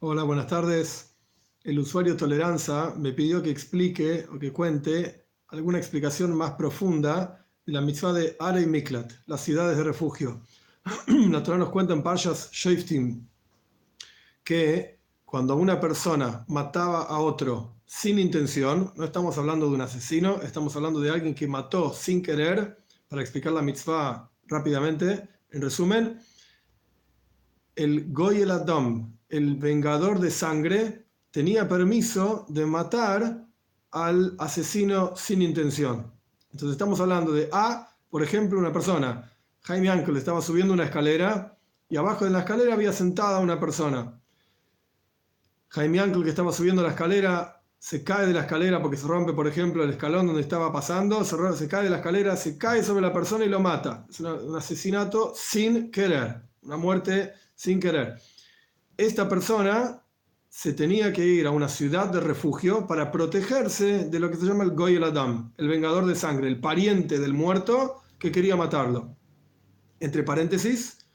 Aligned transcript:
Hola, 0.00 0.22
buenas 0.22 0.46
tardes. 0.46 1.16
El 1.64 1.80
usuario 1.80 2.16
Toleranza 2.16 2.94
me 2.96 3.12
pidió 3.12 3.42
que 3.42 3.50
explique 3.50 4.28
o 4.32 4.38
que 4.38 4.52
cuente 4.52 5.26
alguna 5.48 5.78
explicación 5.78 6.36
más 6.36 6.52
profunda 6.52 7.44
de 7.66 7.72
la 7.72 7.80
mitzvah 7.80 8.12
de 8.12 8.36
Are 8.38 8.62
y 8.62 8.66
Miklat, 8.66 9.12
las 9.26 9.40
ciudades 9.40 9.76
de 9.76 9.82
refugio. 9.82 10.42
La 11.08 11.42
Torah 11.42 11.58
nos 11.58 11.70
cuenta 11.70 11.94
en 11.94 12.04
Parshas 12.04 12.48
Shaftim 12.52 13.26
que 14.44 15.00
cuando 15.24 15.56
una 15.56 15.80
persona 15.80 16.44
mataba 16.46 17.02
a 17.02 17.18
otro 17.18 17.80
sin 17.84 18.20
intención, 18.20 18.92
no 18.94 19.04
estamos 19.04 19.36
hablando 19.36 19.66
de 19.68 19.74
un 19.74 19.80
asesino, 19.80 20.40
estamos 20.42 20.76
hablando 20.76 21.00
de 21.00 21.10
alguien 21.10 21.34
que 21.34 21.48
mató 21.48 21.92
sin 21.92 22.22
querer, 22.22 22.84
para 23.08 23.20
explicar 23.20 23.52
la 23.52 23.62
mitzvah 23.62 24.30
rápidamente, 24.46 25.28
en 25.50 25.60
resumen, 25.60 26.20
el 27.74 28.12
Goyel 28.12 28.52
Adam, 28.52 29.17
el 29.28 29.56
vengador 29.56 30.20
de 30.20 30.30
sangre, 30.30 31.06
tenía 31.30 31.68
permiso 31.68 32.46
de 32.48 32.66
matar 32.66 33.46
al 33.90 34.34
asesino 34.38 35.16
sin 35.16 35.42
intención. 35.42 36.12
Entonces 36.52 36.72
estamos 36.72 37.00
hablando 37.00 37.32
de 37.32 37.48
A, 37.52 37.94
por 38.10 38.22
ejemplo, 38.22 38.58
una 38.58 38.72
persona. 38.72 39.30
Jaime 39.62 39.90
Ángel 39.90 40.16
estaba 40.16 40.40
subiendo 40.40 40.72
una 40.72 40.84
escalera 40.84 41.58
y 41.88 41.96
abajo 41.96 42.24
de 42.24 42.30
la 42.30 42.40
escalera 42.40 42.74
había 42.74 42.92
sentada 42.92 43.38
una 43.38 43.60
persona. 43.60 44.20
Jaime 45.68 46.00
Ángel 46.00 46.24
que 46.24 46.30
estaba 46.30 46.52
subiendo 46.52 46.82
la 46.82 46.90
escalera 46.90 47.62
se 47.78 48.02
cae 48.02 48.26
de 48.26 48.32
la 48.32 48.40
escalera 48.40 48.82
porque 48.82 48.96
se 48.96 49.06
rompe, 49.06 49.32
por 49.32 49.46
ejemplo, 49.46 49.84
el 49.84 49.90
escalón 49.90 50.26
donde 50.26 50.42
estaba 50.42 50.72
pasando, 50.72 51.22
se, 51.24 51.36
se 51.54 51.68
cae 51.68 51.84
de 51.84 51.90
la 51.90 51.98
escalera, 51.98 52.36
se 52.36 52.58
cae 52.58 52.82
sobre 52.82 53.02
la 53.02 53.12
persona 53.12 53.44
y 53.44 53.48
lo 53.48 53.60
mata. 53.60 54.06
Es 54.08 54.20
un 54.20 54.56
asesinato 54.56 55.32
sin 55.36 55.90
querer, 55.90 56.42
una 56.62 56.76
muerte 56.76 57.34
sin 57.54 57.78
querer. 57.78 58.18
Esta 58.98 59.28
persona 59.28 60.02
se 60.48 60.72
tenía 60.72 61.12
que 61.12 61.24
ir 61.24 61.46
a 61.46 61.52
una 61.52 61.68
ciudad 61.68 62.08
de 62.08 62.18
refugio 62.18 62.84
para 62.88 63.12
protegerse 63.12 64.06
de 64.08 64.18
lo 64.18 64.28
que 64.28 64.36
se 64.36 64.44
llama 64.44 64.64
el 64.64 64.72
Goyel 64.72 65.04
Adam, 65.04 65.52
el 65.56 65.68
vengador 65.68 66.04
de 66.04 66.16
sangre, 66.16 66.48
el 66.48 66.58
pariente 66.58 67.20
del 67.20 67.32
muerto 67.32 68.02
que 68.18 68.32
quería 68.32 68.56
matarlo. 68.56 69.16
Entre 70.00 70.24
paréntesis, 70.24 71.06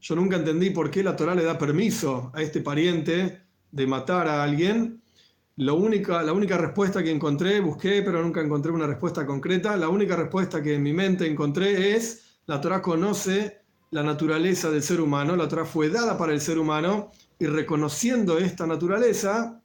yo 0.00 0.16
nunca 0.16 0.34
entendí 0.34 0.70
por 0.70 0.90
qué 0.90 1.04
la 1.04 1.14
Torah 1.14 1.36
le 1.36 1.44
da 1.44 1.56
permiso 1.56 2.32
a 2.34 2.42
este 2.42 2.60
pariente 2.60 3.40
de 3.70 3.86
matar 3.86 4.26
a 4.26 4.42
alguien. 4.42 5.00
Lo 5.58 5.76
única, 5.76 6.24
la 6.24 6.32
única 6.32 6.58
respuesta 6.58 7.04
que 7.04 7.12
encontré, 7.12 7.60
busqué, 7.60 8.02
pero 8.02 8.20
nunca 8.20 8.40
encontré 8.40 8.72
una 8.72 8.88
respuesta 8.88 9.24
concreta, 9.24 9.76
la 9.76 9.88
única 9.88 10.16
respuesta 10.16 10.60
que 10.60 10.74
en 10.74 10.82
mi 10.82 10.92
mente 10.92 11.24
encontré 11.24 11.94
es, 11.94 12.40
la 12.46 12.60
Torah 12.60 12.82
conoce 12.82 13.60
la 13.92 14.02
naturaleza 14.02 14.72
del 14.72 14.82
ser 14.82 15.00
humano, 15.00 15.36
la 15.36 15.46
Torah 15.46 15.64
fue 15.64 15.88
dada 15.88 16.18
para 16.18 16.32
el 16.32 16.40
ser 16.40 16.58
humano 16.58 17.12
y 17.38 17.46
reconociendo 17.46 18.38
esta 18.38 18.66
naturaleza 18.66 19.62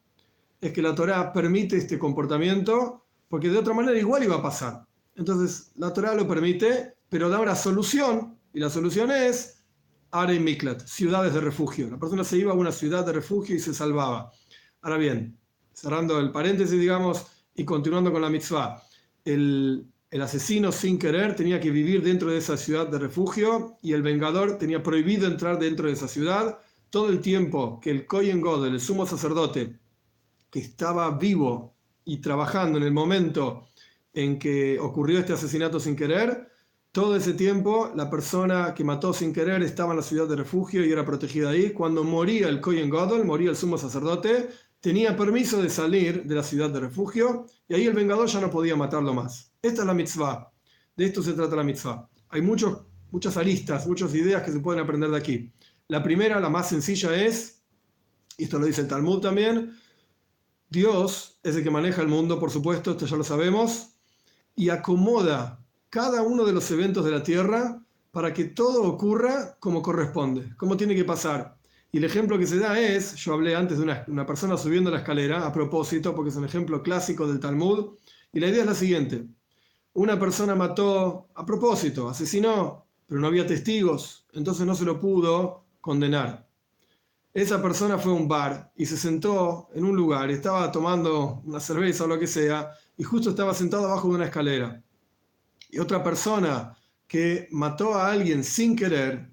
es 0.61 0.71
que 0.71 0.81
la 0.81 0.95
Torah 0.95 1.33
permite 1.33 1.77
este 1.77 1.97
comportamiento 1.97 3.05
porque 3.27 3.49
de 3.49 3.57
otra 3.57 3.73
manera 3.73 3.97
igual 3.97 4.23
iba 4.23 4.35
a 4.35 4.41
pasar. 4.41 4.85
Entonces 5.15 5.71
la 5.75 5.91
Torah 5.91 6.13
lo 6.13 6.27
permite, 6.27 6.93
pero 7.09 7.29
da 7.29 7.39
una 7.39 7.55
solución 7.55 8.37
y 8.53 8.59
la 8.59 8.69
solución 8.69 9.11
es 9.11 9.63
Are 10.11 10.39
Miklat, 10.39 10.85
ciudades 10.85 11.33
de 11.33 11.41
refugio. 11.41 11.89
La 11.89 11.97
persona 11.97 12.23
se 12.23 12.37
iba 12.37 12.51
a 12.51 12.55
una 12.55 12.71
ciudad 12.71 13.05
de 13.05 13.13
refugio 13.13 13.55
y 13.55 13.59
se 13.59 13.73
salvaba. 13.73 14.31
Ahora 14.81 14.97
bien, 14.97 15.37
cerrando 15.73 16.19
el 16.19 16.31
paréntesis, 16.31 16.79
digamos, 16.79 17.25
y 17.55 17.65
continuando 17.65 18.11
con 18.11 18.21
la 18.21 18.29
mitzvah, 18.29 18.83
el, 19.25 19.87
el 20.11 20.21
asesino 20.21 20.71
sin 20.71 20.99
querer 20.99 21.35
tenía 21.35 21.59
que 21.59 21.71
vivir 21.71 22.03
dentro 22.03 22.29
de 22.29 22.37
esa 22.37 22.55
ciudad 22.55 22.87
de 22.87 22.99
refugio 22.99 23.77
y 23.81 23.93
el 23.93 24.03
vengador 24.03 24.59
tenía 24.59 24.83
prohibido 24.83 25.25
entrar 25.25 25.57
dentro 25.57 25.87
de 25.87 25.93
esa 25.93 26.07
ciudad 26.07 26.59
todo 26.93 27.09
el 27.09 27.21
tiempo 27.21 27.79
que 27.81 27.89
el 27.89 28.05
Kohen 28.05 28.39
God, 28.39 28.67
el 28.67 28.79
sumo 28.79 29.07
sacerdote, 29.07 29.79
que 30.51 30.59
estaba 30.59 31.09
vivo 31.17 31.73
y 32.05 32.17
trabajando 32.17 32.77
en 32.77 32.83
el 32.83 32.91
momento 32.91 33.65
en 34.13 34.37
que 34.37 34.79
ocurrió 34.79 35.17
este 35.17 35.33
asesinato 35.33 35.79
sin 35.79 35.95
querer, 35.95 36.51
todo 36.91 37.15
ese 37.15 37.33
tiempo 37.33 37.91
la 37.95 38.11
persona 38.11 38.75
que 38.75 38.83
mató 38.83 39.11
sin 39.11 39.33
querer 39.33 39.63
estaba 39.63 39.93
en 39.93 39.97
la 39.97 40.03
ciudad 40.03 40.27
de 40.27 40.35
refugio 40.35 40.85
y 40.85 40.91
era 40.91 41.03
protegida 41.03 41.49
ahí. 41.49 41.71
Cuando 41.71 42.03
moría 42.03 42.47
el 42.47 42.61
Kohen 42.61 42.91
Godol, 42.91 43.25
moría 43.25 43.49
el 43.49 43.55
sumo 43.55 43.79
sacerdote, 43.79 44.49
tenía 44.79 45.17
permiso 45.17 45.59
de 45.63 45.71
salir 45.71 46.25
de 46.25 46.35
la 46.35 46.43
ciudad 46.43 46.69
de 46.69 46.79
refugio 46.79 47.47
y 47.67 47.73
ahí 47.73 47.87
el 47.87 47.95
vengador 47.95 48.27
ya 48.27 48.39
no 48.39 48.51
podía 48.51 48.75
matarlo 48.75 49.15
más. 49.15 49.51
Esta 49.63 49.81
es 49.81 49.87
la 49.87 49.95
mitzvah. 49.95 50.53
De 50.95 51.05
esto 51.05 51.23
se 51.23 51.33
trata 51.33 51.55
la 51.55 51.63
mitzvah. 51.63 52.07
Hay 52.29 52.43
muchos, 52.43 52.85
muchas 53.09 53.35
aristas, 53.35 53.87
muchas 53.87 54.13
ideas 54.13 54.43
que 54.43 54.51
se 54.51 54.59
pueden 54.59 54.83
aprender 54.83 55.09
de 55.09 55.17
aquí. 55.17 55.51
La 55.87 56.01
primera, 56.01 56.39
la 56.39 56.49
más 56.49 56.69
sencilla 56.69 57.15
es, 57.15 57.63
y 58.37 58.45
esto 58.45 58.59
lo 58.59 58.65
dice 58.65 58.81
el 58.81 58.87
Talmud 58.87 59.21
también, 59.21 59.77
Dios 60.69 61.39
es 61.43 61.55
el 61.55 61.63
que 61.63 61.69
maneja 61.69 62.01
el 62.01 62.07
mundo, 62.07 62.39
por 62.39 62.49
supuesto, 62.49 62.91
esto 62.91 63.05
ya 63.05 63.17
lo 63.17 63.23
sabemos, 63.23 63.95
y 64.55 64.69
acomoda 64.69 65.59
cada 65.89 66.21
uno 66.21 66.45
de 66.45 66.53
los 66.53 66.69
eventos 66.71 67.05
de 67.05 67.11
la 67.11 67.23
tierra 67.23 67.83
para 68.11 68.33
que 68.33 68.45
todo 68.45 68.83
ocurra 68.83 69.57
como 69.59 69.81
corresponde, 69.81 70.55
como 70.57 70.77
tiene 70.77 70.95
que 70.95 71.05
pasar. 71.05 71.57
Y 71.91 71.97
el 71.99 72.05
ejemplo 72.05 72.39
que 72.39 72.47
se 72.47 72.57
da 72.57 72.79
es, 72.79 73.15
yo 73.15 73.33
hablé 73.33 73.55
antes 73.55 73.77
de 73.77 73.83
una, 73.83 74.03
una 74.07 74.25
persona 74.25 74.57
subiendo 74.57 74.89
la 74.89 74.99
escalera, 74.99 75.45
a 75.45 75.53
propósito, 75.53 76.15
porque 76.15 76.29
es 76.29 76.35
un 76.35 76.45
ejemplo 76.45 76.81
clásico 76.81 77.27
del 77.27 77.39
Talmud, 77.39 77.97
y 78.31 78.39
la 78.39 78.47
idea 78.47 78.61
es 78.61 78.67
la 78.67 78.75
siguiente 78.75 79.27
una 79.93 80.19
persona 80.19 80.55
mató 80.55 81.29
a 81.35 81.45
propósito, 81.45 82.09
asesinó, 82.09 82.87
pero 83.05 83.21
no 83.21 83.27
había 83.27 83.45
testigos, 83.45 84.25
entonces 84.33 84.65
no 84.65 84.75
se 84.75 84.85
lo 84.85 84.99
pudo 84.99 85.62
condenar. 85.83 86.47
Esa 87.33 87.61
persona 87.61 87.97
fue 87.97 88.13
a 88.13 88.15
un 88.15 88.27
bar 88.27 88.71
y 88.77 88.85
se 88.85 88.95
sentó 88.95 89.67
en 89.75 89.83
un 89.83 89.97
lugar, 89.97 90.31
estaba 90.31 90.71
tomando 90.71 91.41
una 91.43 91.59
cerveza 91.59 92.05
o 92.05 92.07
lo 92.07 92.17
que 92.17 92.25
sea, 92.25 92.71
y 92.95 93.03
justo 93.03 93.31
estaba 93.31 93.53
sentado 93.53 93.87
abajo 93.87 94.07
de 94.07 94.15
una 94.15 94.25
escalera. 94.25 94.81
Y 95.69 95.79
otra 95.79 96.01
persona 96.01 96.73
que 97.05 97.49
mató 97.51 97.95
a 97.95 98.09
alguien 98.09 98.45
sin 98.45 98.77
querer 98.77 99.29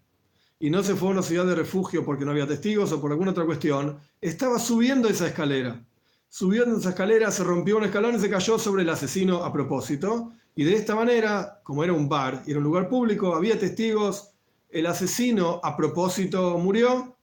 y 0.59 0.71
no 0.71 0.83
se 0.83 0.97
fue 0.97 1.09
a 1.09 1.12
una 1.12 1.22
ciudad 1.22 1.47
de 1.47 1.55
refugio 1.55 2.05
porque 2.05 2.25
no 2.25 2.33
había 2.33 2.49
testigos 2.49 2.91
o 2.91 3.00
por 3.00 3.12
alguna 3.12 3.31
otra 3.31 3.47
cuestión, 3.47 4.00
estaba 4.21 4.59
subiendo 4.59 5.09
esa 5.09 5.28
escalera. 5.28 5.87
Subiendo 6.28 6.78
esa 6.78 6.91
escalera, 6.91 7.31
se 7.31 7.44
rompió 7.44 7.77
un 7.77 7.84
escalón 7.84 8.16
y 8.16 8.19
se 8.19 8.28
cayó 8.28 8.59
sobre 8.59 8.83
el 8.83 8.91
asesino 8.91 9.44
a 9.44 9.53
propósito. 9.53 10.33
Y 10.56 10.65
de 10.65 10.75
esta 10.75 10.97
manera, 10.97 11.60
como 11.62 11.84
era 11.84 11.93
un 11.93 12.09
bar 12.09 12.43
y 12.44 12.50
era 12.50 12.59
un 12.59 12.65
lugar 12.65 12.89
público, 12.89 13.37
había 13.37 13.56
testigos, 13.56 14.29
el 14.70 14.86
asesino 14.86 15.60
a 15.62 15.76
propósito 15.76 16.56
murió, 16.58 17.16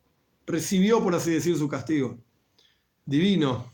recibió, 0.46 1.02
por 1.02 1.16
así 1.16 1.32
decir, 1.32 1.58
su 1.58 1.68
castigo. 1.68 2.18
Divino. 3.06 3.72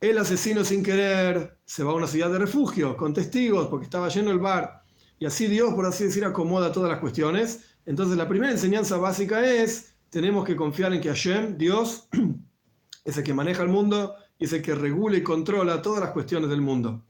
El 0.00 0.18
asesino 0.18 0.64
sin 0.64 0.82
querer 0.82 1.58
se 1.64 1.82
va 1.82 1.92
a 1.92 1.94
una 1.94 2.06
ciudad 2.06 2.30
de 2.30 2.38
refugio 2.38 2.96
con 2.96 3.14
testigos 3.14 3.66
porque 3.68 3.84
estaba 3.84 4.08
lleno 4.08 4.30
el 4.30 4.38
bar. 4.38 4.84
Y 5.18 5.26
así 5.26 5.46
Dios, 5.46 5.74
por 5.74 5.86
así 5.86 6.04
decir, 6.04 6.24
acomoda 6.24 6.70
todas 6.70 6.90
las 6.90 7.00
cuestiones. 7.00 7.64
Entonces 7.86 8.16
la 8.16 8.28
primera 8.28 8.52
enseñanza 8.52 8.96
básica 8.98 9.44
es, 9.44 9.94
tenemos 10.10 10.44
que 10.44 10.54
confiar 10.54 10.92
en 10.92 11.00
que 11.00 11.08
Hashem, 11.08 11.58
Dios, 11.58 12.08
es 13.04 13.16
el 13.16 13.24
que 13.24 13.34
maneja 13.34 13.62
el 13.62 13.70
mundo 13.70 14.14
y 14.38 14.44
es 14.44 14.52
el 14.52 14.62
que 14.62 14.74
regula 14.74 15.16
y 15.16 15.22
controla 15.22 15.82
todas 15.82 16.00
las 16.00 16.10
cuestiones 16.10 16.50
del 16.50 16.60
mundo. 16.60 17.02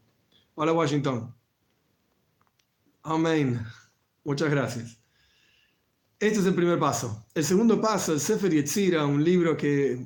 Hola 0.54 0.72
Washington. 0.72 1.34
Amén. 3.02 3.60
Muchas 4.24 4.50
gracias. 4.50 4.97
Este 6.20 6.40
es 6.40 6.46
el 6.46 6.54
primer 6.54 6.80
paso. 6.80 7.26
El 7.32 7.44
segundo 7.44 7.80
paso, 7.80 8.12
el 8.12 8.18
Sefer 8.18 8.52
Yetzira, 8.52 9.06
un 9.06 9.22
libro 9.22 9.56
que 9.56 10.04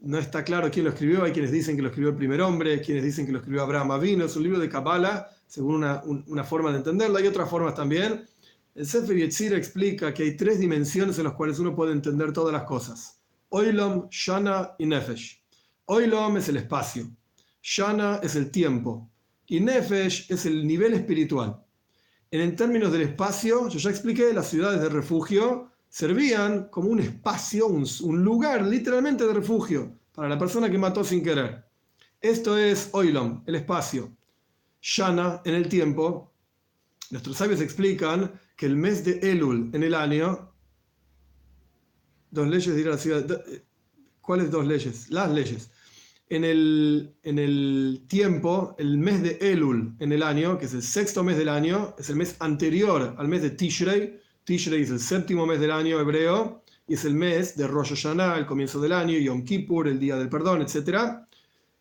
no 0.00 0.18
está 0.18 0.44
claro 0.44 0.70
quién 0.70 0.84
lo 0.84 0.90
escribió. 0.90 1.24
Hay 1.24 1.32
quienes 1.32 1.52
dicen 1.52 1.74
que 1.74 1.80
lo 1.80 1.88
escribió 1.88 2.10
el 2.10 2.16
primer 2.16 2.42
hombre, 2.42 2.82
quienes 2.82 3.02
dicen 3.02 3.24
que 3.24 3.32
lo 3.32 3.38
escribió 3.38 3.62
Abraham 3.62 3.92
Avino. 3.92 4.26
Es 4.26 4.36
un 4.36 4.42
libro 4.42 4.58
de 4.58 4.68
Kabbalah, 4.68 5.26
según 5.46 5.76
una, 5.76 6.02
una 6.04 6.44
forma 6.44 6.70
de 6.70 6.78
entenderlo. 6.78 7.16
Hay 7.16 7.26
otras 7.26 7.48
formas 7.48 7.74
también. 7.74 8.26
El 8.74 8.84
Sefer 8.84 9.16
Yetzira 9.16 9.56
explica 9.56 10.12
que 10.12 10.24
hay 10.24 10.36
tres 10.36 10.58
dimensiones 10.58 11.16
en 11.16 11.24
las 11.24 11.32
cuales 11.32 11.58
uno 11.58 11.74
puede 11.74 11.92
entender 11.92 12.30
todas 12.34 12.52
las 12.52 12.64
cosas. 12.64 13.18
Oilom, 13.48 14.08
Shana 14.10 14.72
y 14.78 14.84
Nefesh. 14.84 15.42
Oilom 15.86 16.36
es 16.36 16.48
el 16.50 16.58
espacio. 16.58 17.10
Shana 17.62 18.20
es 18.22 18.36
el 18.36 18.50
tiempo. 18.50 19.08
Y 19.46 19.60
Nefesh 19.60 20.30
es 20.30 20.44
el 20.44 20.66
nivel 20.66 20.92
espiritual. 20.92 21.63
En 22.42 22.56
términos 22.56 22.90
del 22.90 23.02
espacio, 23.02 23.68
yo 23.68 23.78
ya 23.78 23.90
expliqué, 23.90 24.32
las 24.32 24.48
ciudades 24.48 24.80
de 24.80 24.88
refugio 24.88 25.70
servían 25.88 26.68
como 26.68 26.88
un 26.88 26.98
espacio, 26.98 27.68
un, 27.68 28.24
lugar 28.24 28.66
literalmente 28.66 29.24
de 29.24 29.32
refugio 29.32 29.96
para 30.12 30.28
la 30.28 30.36
persona 30.36 30.68
que 30.68 30.76
mató 30.76 31.04
sin 31.04 31.22
querer. 31.22 31.64
Esto 32.20 32.58
es 32.58 32.88
Oilom, 32.90 33.44
el 33.46 33.54
espacio. 33.54 34.16
Shana, 34.82 35.42
en 35.44 35.54
el 35.54 35.68
tiempo. 35.68 36.34
Nuestros 37.10 37.36
sabios 37.36 37.60
explican 37.60 38.32
que 38.56 38.66
el 38.66 38.74
mes 38.74 39.04
de 39.04 39.20
Elul 39.30 39.70
en 39.72 39.84
el 39.84 39.94
año, 39.94 40.52
dos 42.32 42.48
leyes 42.48 42.74
dirá 42.74 42.90
la 42.90 42.98
ciudad, 42.98 43.44
¿cuáles 44.20 44.50
dos 44.50 44.66
leyes? 44.66 45.08
Las 45.08 45.30
leyes 45.30 45.70
en 46.28 46.44
el, 46.44 47.14
en 47.22 47.38
el 47.38 48.04
tiempo, 48.08 48.74
el 48.78 48.98
mes 48.98 49.22
de 49.22 49.38
Elul 49.40 49.94
en 49.98 50.12
el 50.12 50.22
año, 50.22 50.58
que 50.58 50.66
es 50.66 50.74
el 50.74 50.82
sexto 50.82 51.22
mes 51.22 51.36
del 51.36 51.48
año, 51.48 51.94
es 51.98 52.08
el 52.10 52.16
mes 52.16 52.36
anterior 52.40 53.14
al 53.18 53.28
mes 53.28 53.42
de 53.42 53.50
Tishrei. 53.50 54.20
Tishrei 54.44 54.82
es 54.82 54.90
el 54.90 55.00
séptimo 55.00 55.46
mes 55.46 55.60
del 55.60 55.70
año 55.70 56.00
hebreo 56.00 56.62
y 56.86 56.94
es 56.94 57.04
el 57.04 57.14
mes 57.14 57.56
de 57.56 57.66
Rosh 57.66 57.90
Hashanah, 57.90 58.38
el 58.38 58.46
comienzo 58.46 58.80
del 58.80 58.92
año, 58.92 59.18
Yom 59.18 59.44
Kippur, 59.44 59.88
el 59.88 59.98
día 59.98 60.16
del 60.16 60.28
perdón, 60.28 60.62
etc. 60.62 61.18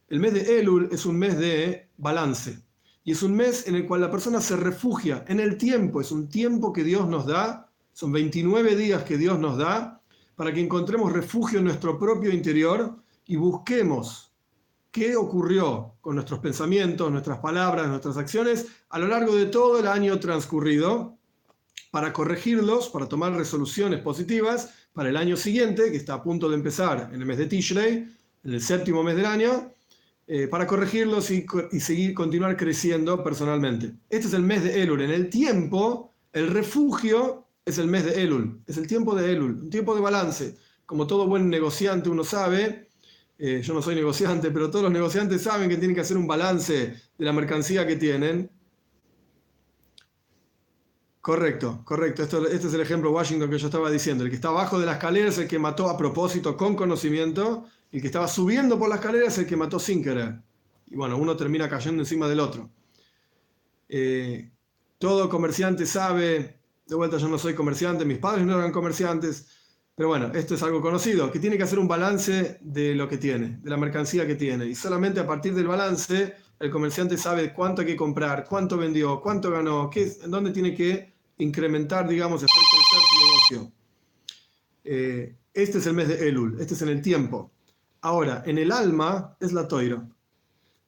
El 0.09 0.19
mes 0.19 0.33
de 0.33 0.59
Elul 0.59 0.89
es 0.91 1.05
un 1.05 1.17
mes 1.17 1.37
de 1.37 1.89
balance 1.97 2.59
y 3.03 3.11
es 3.11 3.23
un 3.23 3.35
mes 3.35 3.67
en 3.67 3.75
el 3.75 3.85
cual 3.85 4.01
la 4.01 4.11
persona 4.11 4.39
se 4.39 4.55
refugia 4.55 5.25
en 5.27 5.39
el 5.39 5.57
tiempo, 5.57 5.99
es 5.99 6.11
un 6.11 6.29
tiempo 6.29 6.71
que 6.71 6.83
Dios 6.83 7.07
nos 7.07 7.25
da, 7.25 7.69
son 7.91 8.11
29 8.11 8.75
días 8.75 9.03
que 9.03 9.17
Dios 9.17 9.39
nos 9.39 9.57
da 9.57 10.01
para 10.35 10.53
que 10.53 10.61
encontremos 10.61 11.11
refugio 11.11 11.59
en 11.59 11.65
nuestro 11.65 11.99
propio 11.99 12.33
interior 12.33 12.97
y 13.25 13.35
busquemos 13.35 14.32
qué 14.93 15.15
ocurrió 15.15 15.95
con 16.01 16.15
nuestros 16.15 16.39
pensamientos, 16.39 17.11
nuestras 17.11 17.39
palabras, 17.39 17.87
nuestras 17.87 18.15
acciones 18.15 18.67
a 18.89 18.99
lo 18.99 19.07
largo 19.07 19.35
de 19.35 19.47
todo 19.47 19.79
el 19.79 19.87
año 19.87 20.19
transcurrido 20.19 21.17
para 21.91 22.13
corregirlos, 22.13 22.89
para 22.89 23.07
tomar 23.07 23.33
resoluciones 23.33 24.01
positivas 24.01 24.69
para 24.93 25.09
el 25.09 25.17
año 25.17 25.35
siguiente, 25.35 25.91
que 25.91 25.97
está 25.97 26.13
a 26.13 26.23
punto 26.23 26.47
de 26.47 26.55
empezar 26.55 27.09
en 27.11 27.19
el 27.19 27.25
mes 27.25 27.39
de 27.39 27.47
Tishrei, 27.47 28.07
en 28.43 28.53
el 28.53 28.61
séptimo 28.61 29.03
mes 29.03 29.15
del 29.15 29.25
año, 29.25 29.71
eh, 30.27 30.47
para 30.47 30.67
corregirlos 30.67 31.31
y, 31.31 31.43
y, 31.71 31.79
seguir, 31.79 32.13
continuar 32.13 32.55
creciendo 32.55 33.23
personalmente. 33.23 33.93
Este 34.11 34.27
es 34.27 34.33
el 34.33 34.43
mes 34.43 34.63
de 34.63 34.83
Elul. 34.83 35.01
En 35.01 35.09
el 35.09 35.27
tiempo, 35.27 36.13
el 36.31 36.51
refugio 36.51 37.47
es 37.65 37.79
el 37.79 37.87
mes 37.87 38.05
de 38.05 38.21
Elul, 38.21 38.61
es 38.67 38.77
el 38.77 38.85
tiempo 38.85 39.15
de 39.15 39.31
Elul, 39.31 39.63
un 39.63 39.69
tiempo 39.71 39.95
de 39.95 40.01
balance. 40.01 40.55
Como 40.85 41.07
todo 41.07 41.27
buen 41.27 41.49
negociante 41.49 42.09
uno 42.09 42.23
sabe, 42.23 42.89
eh, 43.37 43.61
yo 43.61 43.73
no 43.73 43.81
soy 43.81 43.95
negociante, 43.95 44.51
pero 44.51 44.69
todos 44.69 44.83
los 44.83 44.91
negociantes 44.91 45.41
saben 45.41 45.69
que 45.69 45.77
tienen 45.77 45.95
que 45.95 46.01
hacer 46.01 46.17
un 46.17 46.27
balance 46.27 46.73
de 47.17 47.25
la 47.25 47.33
mercancía 47.33 47.85
que 47.85 47.95
tienen. 47.95 48.49
Correcto, 51.21 51.81
correcto. 51.85 52.23
Esto, 52.23 52.47
este 52.47 52.67
es 52.67 52.73
el 52.73 52.81
ejemplo 52.81 53.11
Washington 53.11 53.49
que 53.49 53.57
yo 53.57 53.67
estaba 53.67 53.89
diciendo. 53.89 54.23
El 54.23 54.29
que 54.29 54.35
está 54.35 54.49
abajo 54.49 54.79
de 54.79 54.85
la 54.85 54.93
escalera 54.93 55.29
es 55.29 55.37
el 55.37 55.47
que 55.47 55.57
mató 55.57 55.89
a 55.89 55.97
propósito 55.97 56.57
con 56.57 56.75
conocimiento. 56.75 57.65
El 57.91 58.01
que 58.01 58.07
estaba 58.07 58.27
subiendo 58.27 58.77
por 58.77 58.89
la 58.89 58.95
escalera 58.95 59.27
es 59.27 59.37
el 59.37 59.45
que 59.45 59.55
mató 59.55 59.79
sin 59.79 60.03
querer. 60.03 60.41
Y 60.87 60.95
bueno, 60.95 61.17
uno 61.17 61.35
termina 61.37 61.69
cayendo 61.69 62.01
encima 62.01 62.27
del 62.27 62.39
otro. 62.39 62.69
Eh, 63.87 64.51
todo 64.97 65.29
comerciante 65.29 65.85
sabe, 65.85 66.59
de 66.87 66.95
vuelta 66.95 67.17
yo 67.17 67.27
no 67.27 67.37
soy 67.37 67.53
comerciante, 67.53 68.05
mis 68.05 68.17
padres 68.17 68.45
no 68.45 68.57
eran 68.57 68.71
comerciantes, 68.71 69.47
pero 69.95 70.09
bueno, 70.09 70.31
esto 70.33 70.55
es 70.55 70.63
algo 70.63 70.81
conocido, 70.81 71.31
que 71.31 71.39
tiene 71.39 71.55
que 71.55 71.63
hacer 71.63 71.77
un 71.77 71.87
balance 71.87 72.57
de 72.61 72.95
lo 72.95 73.07
que 73.07 73.17
tiene, 73.17 73.59
de 73.61 73.69
la 73.69 73.77
mercancía 73.77 74.25
que 74.25 74.35
tiene. 74.35 74.65
Y 74.65 74.73
solamente 74.73 75.19
a 75.19 75.27
partir 75.27 75.53
del 75.53 75.67
balance, 75.67 76.35
el 76.59 76.71
comerciante 76.71 77.17
sabe 77.17 77.53
cuánto 77.53 77.81
hay 77.81 77.87
que 77.87 77.95
comprar, 77.95 78.45
cuánto 78.49 78.75
vendió, 78.77 79.21
cuánto 79.21 79.51
ganó, 79.51 79.89
qué, 79.91 80.11
en 80.23 80.31
dónde 80.31 80.51
tiene 80.51 80.73
que 80.73 81.13
incrementar, 81.37 82.07
digamos, 82.07 82.43
hacer 82.43 82.49
crecer 82.49 82.99
su 83.09 83.55
negocio. 83.59 83.73
Eh, 84.83 85.35
este 85.53 85.77
es 85.77 85.85
el 85.85 85.93
mes 85.93 86.07
de 86.07 86.27
Elul, 86.27 86.59
este 86.59 86.73
es 86.73 86.81
en 86.81 86.89
el 86.89 87.01
tiempo. 87.01 87.51
Ahora, 88.01 88.41
en 88.47 88.57
el 88.57 88.71
alma 88.71 89.37
es 89.39 89.53
la 89.53 89.67
toira. 89.67 90.03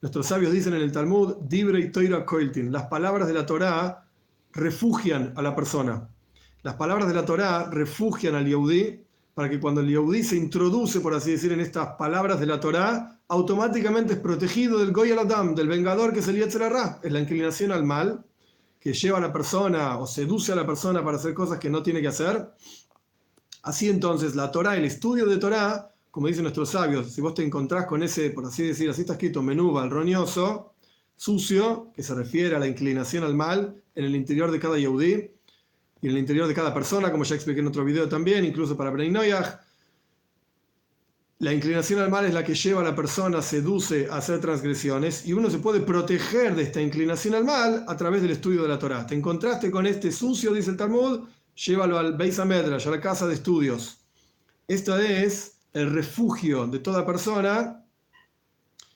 Nuestros 0.01 0.25
sabios 0.25 0.51
dicen 0.51 0.73
en 0.73 0.81
el 0.81 0.91
Talmud, 0.91 1.35
Dibre 1.41 1.79
y 1.79 1.91
Toira 1.91 2.25
Koiltin, 2.25 2.71
las 2.71 2.87
palabras 2.87 3.27
de 3.27 3.33
la 3.35 3.45
Torá 3.45 4.07
refugian 4.51 5.33
a 5.35 5.41
la 5.41 5.55
persona. 5.55 6.09
Las 6.65 6.77
palabras 6.77 7.07
de 7.07 7.13
la 7.13 7.23
Torá 7.23 7.69
refugian 7.69 8.33
al 8.33 8.47
Yehudí 8.47 9.00
para 9.35 9.47
que 9.47 9.59
cuando 9.59 9.81
el 9.81 9.88
Yehudí 9.88 10.23
se 10.23 10.35
introduce, 10.35 11.00
por 11.00 11.13
así 11.13 11.33
decir, 11.33 11.51
en 11.51 11.59
estas 11.59 11.89
palabras 11.89 12.39
de 12.39 12.47
la 12.47 12.59
Torá, 12.59 13.21
automáticamente 13.27 14.13
es 14.13 14.19
protegido 14.19 14.79
del 14.79 14.91
Goy 14.91 15.12
Adam, 15.12 15.53
del 15.53 15.67
vengador 15.67 16.12
que 16.12 16.21
es 16.21 16.27
el 16.27 16.38
Yetzerará, 16.38 17.00
es 17.03 17.12
la 17.12 17.19
inclinación 17.19 17.71
al 17.71 17.83
mal 17.83 18.25
que 18.79 18.94
lleva 18.94 19.19
a 19.19 19.21
la 19.21 19.31
persona 19.31 20.00
o 20.00 20.07
seduce 20.07 20.53
a 20.53 20.56
la 20.56 20.65
persona 20.65 21.06
para 21.06 21.17
hacer 21.17 21.35
cosas 21.35 21.59
que 21.59 21.69
no 21.69 21.83
tiene 21.83 22.01
que 22.01 22.07
hacer. 22.07 22.50
Así 23.62 23.88
entonces, 23.88 24.33
la 24.33 24.50
Torá, 24.50 24.75
el 24.75 24.85
estudio 24.85 25.27
de 25.27 25.38
Torá, 25.38 25.94
como 26.09 26.25
dicen 26.25 26.41
nuestros 26.41 26.69
sabios, 26.69 27.12
si 27.12 27.21
vos 27.21 27.35
te 27.35 27.44
encontrás 27.44 27.85
con 27.85 28.01
ese, 28.01 28.31
por 28.31 28.44
así 28.44 28.63
decir, 28.63 28.89
así 28.89 29.01
está 29.01 29.13
escrito, 29.13 29.44
menú 29.44 29.77
roñoso, 29.88 30.73
sucio, 31.15 31.91
que 31.94 32.01
se 32.01 32.15
refiere 32.15 32.56
a 32.56 32.59
la 32.59 32.65
inclinación 32.65 33.23
al 33.23 33.35
mal 33.35 33.83
en 33.94 34.06
el 34.06 34.15
interior 34.15 34.50
de 34.50 34.59
cada 34.59 34.79
Yehudí, 34.79 35.34
y 36.05 36.07
en 36.07 36.13
el 36.13 36.19
interior 36.19 36.47
de 36.47 36.53
cada 36.53 36.71
persona, 36.71 37.11
como 37.11 37.23
ya 37.23 37.33
expliqué 37.33 37.61
en 37.61 37.67
otro 37.67 37.83
video 37.83 38.07
también, 38.07 38.45
incluso 38.45 38.77
para 38.77 38.91
Bnei 38.91 39.09
La 41.39 41.51
inclinación 41.51 41.99
al 41.99 42.11
mal 42.11 42.25
es 42.25 42.33
la 42.35 42.43
que 42.43 42.53
lleva 42.53 42.81
a 42.81 42.83
la 42.83 42.95
persona, 42.95 43.41
seduce 43.41 44.07
a 44.11 44.17
hacer 44.17 44.39
transgresiones 44.39 45.25
y 45.25 45.33
uno 45.33 45.49
se 45.49 45.57
puede 45.57 45.79
proteger 45.79 46.55
de 46.55 46.61
esta 46.61 46.79
inclinación 46.79 47.33
al 47.33 47.43
mal 47.43 47.85
a 47.87 47.97
través 47.97 48.21
del 48.21 48.29
estudio 48.29 48.61
de 48.61 48.67
la 48.67 48.77
Torah. 48.77 49.07
Te 49.07 49.15
encontraste 49.15 49.71
con 49.71 49.87
este 49.87 50.11
sucio, 50.11 50.53
dice 50.53 50.69
el 50.69 50.77
Talmud, 50.77 51.21
llévalo 51.55 51.97
al 51.97 52.13
Beis 52.15 52.37
Hamedrash, 52.37 52.87
a 52.87 52.91
la 52.91 53.01
casa 53.01 53.25
de 53.25 53.33
estudios. 53.33 53.97
Esto 54.67 54.99
es 54.99 55.53
el 55.73 55.91
refugio 55.91 56.67
de 56.67 56.77
toda 56.77 57.03
persona 57.03 57.83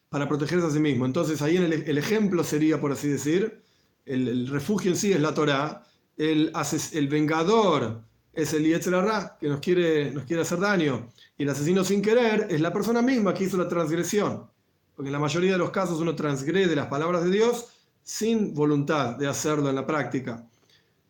para 0.09 0.27
protegerse 0.27 0.67
a 0.67 0.69
sí 0.69 0.79
mismo. 0.79 1.07
Entonces 1.07 1.41
ahí 1.41 1.57
en 1.57 1.63
el, 1.63 1.97
ejemplo 1.97 2.44
sería, 2.44 2.79
por 2.79 2.91
así 2.91 3.07
decir, 3.07 3.63
el, 4.06 4.27
el 4.27 4.47
refugio 4.47 4.91
en 4.91 4.97
sí 4.97 5.11
es 5.11 5.19
la 5.19 5.33
Torah 5.33 5.88
el, 6.19 6.51
el 6.92 7.07
vengador 7.07 8.04
es 8.33 8.54
el 8.54 8.66
Yetzerará, 8.66 9.38
que 9.39 9.48
nos 9.48 9.60
quiere, 9.60 10.12
nos 10.12 10.25
quiere 10.25 10.44
hacer 10.44 10.60
daño, 10.60 11.10
y 11.38 11.44
el 11.44 11.50
asesino 11.50 11.83
sin 11.83 12.01
querer 12.01 12.48
es 12.50 12.62
la 12.62 12.74
persona 12.74 13.01
misma 13.01 13.33
que 13.33 13.45
hizo 13.45 13.57
la 13.57 13.68
transgresión. 13.68 14.48
Porque 14.95 15.07
en 15.07 15.13
la 15.13 15.19
mayoría 15.19 15.54
de 15.54 15.57
los 15.57 15.71
casos 15.71 16.00
uno 16.00 16.16
transgrede 16.16 16.75
las 16.75 16.88
palabras 16.88 17.24
de 17.24 17.31
Dios 17.31 17.68
sin 18.04 18.54
voluntad 18.54 19.16
de 19.16 19.27
hacerlo 19.27 19.69
en 19.69 19.75
la 19.75 19.88
práctica. 19.88 20.45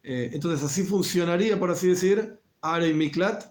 Eh, 0.04 0.30
entonces 0.32 0.64
así 0.64 0.84
funcionaría, 0.84 1.60
por 1.60 1.72
así 1.72 1.88
decir, 1.88 2.40
Are 2.62 2.88
y 2.88 2.94
Miklat. 2.94 3.46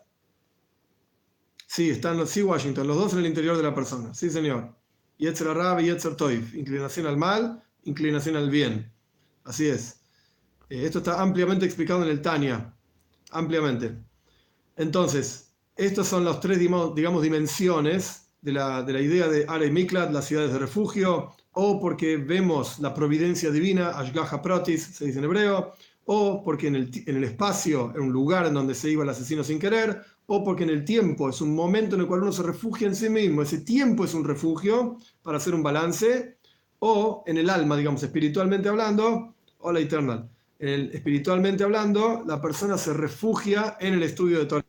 Sí, 1.67 1.91
están 1.91 2.25
sí, 2.27 2.43
Washington, 2.43 2.87
los 2.87 2.97
dos 2.97 3.13
en 3.15 3.19
el 3.21 3.27
interior 3.27 3.57
de 3.57 3.65
la 3.65 3.75
persona. 3.75 4.15
Sí, 4.15 4.31
señor. 4.31 4.75
Yetzer 5.19 5.49
y 5.81 5.85
Yetzer. 5.87 6.17
Inclinación 6.55 7.07
al 7.07 7.17
mal, 7.17 7.63
inclinación 7.83 8.37
al 8.37 8.49
bien. 8.49 8.93
Así 9.45 9.67
es. 9.67 9.99
Eh, 10.69 10.85
esto 10.85 10.99
está 10.99 11.21
ampliamente 11.21 11.65
explicado 11.65 12.03
en 12.05 12.11
el 12.11 12.21
Tania, 12.21 12.75
ampliamente. 13.31 13.97
Entonces, 14.77 15.55
estas 15.77 16.07
son 16.09 16.25
las 16.25 16.41
tres, 16.41 16.59
digamos, 16.59 17.23
dimensiones 17.23 18.29
de 18.43 18.53
la, 18.53 18.83
de 18.83 18.93
la 18.93 19.01
idea 19.01 19.29
de 19.29 19.45
Are 19.49 19.71
Miklat, 19.71 20.13
las 20.13 20.27
ciudades 20.27 20.53
de 20.53 20.59
refugio, 20.59 21.33
o 21.53 21.81
porque 21.81 22.17
vemos 22.19 22.79
la 22.81 22.95
providencia 22.95 23.51
divina, 23.51 23.91
Ashgaha 23.91 24.43
Protis, 24.43 24.83
se 24.97 25.07
dice 25.07 25.19
en 25.19 25.25
hebreo, 25.25 25.73
o 26.05 26.43
porque 26.45 26.69
en 26.69 26.77
el, 26.77 26.91
en 27.07 27.17
el 27.17 27.25
espacio, 27.25 27.93
en 27.95 28.03
un 28.03 28.13
lugar 28.13 28.47
en 28.47 28.55
donde 28.55 28.75
se 28.75 28.91
iba 28.91 29.03
el 29.03 29.09
asesino 29.11 29.43
sin 29.43 29.59
querer, 29.59 30.03
o 30.27 30.45
porque 30.45 30.65
en 30.65 30.71
el 30.71 30.85
tiempo 30.85 31.29
es 31.31 31.41
un 31.41 31.55
momento 31.55 31.95
en 31.95 32.03
el 32.03 32.07
cual 32.07 32.23
uno 32.23 32.33
se 32.33 32.43
refugia 32.43 32.87
en 32.87 32.95
sí 32.95 33.09
mismo, 33.09 33.43
ese 33.43 33.59
tiempo 33.59 34.05
es 34.05 34.15
un 34.15 34.25
refugio 34.25 34.99
para 35.23 35.39
hacer 35.39 35.55
un 35.55 35.63
balance, 35.63 36.39
o 36.81 37.25
en 37.27 37.39
el 37.39 37.51
alma, 37.51 37.77
digamos, 37.77 38.03
espiritualmente 38.03 38.69
hablando, 38.69 39.35
o 39.59 39.73
la 39.73 39.81
eternal 39.81 40.31
espiritualmente 40.59 41.65
hablando, 41.65 42.25
la 42.27 42.41
persona 42.41 42.77
se 42.77 42.93
refugia 42.93 43.77
en 43.81 43.95
el 43.95 44.03
estudio 44.03 44.41
de 44.41 44.47
Torah. 44.47 44.68